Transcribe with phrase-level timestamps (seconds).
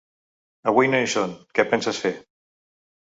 [0.71, 2.15] Avui no hi són, què penses fer?